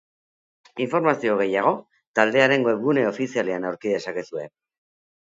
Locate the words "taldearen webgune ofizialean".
2.19-3.67